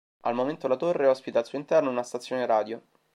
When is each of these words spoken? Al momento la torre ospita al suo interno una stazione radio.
Al 0.21 0.33
momento 0.33 0.67
la 0.67 0.77
torre 0.77 1.05
ospita 1.05 1.37
al 1.37 1.45
suo 1.45 1.59
interno 1.59 1.91
una 1.91 2.01
stazione 2.01 2.47
radio. 2.47 2.81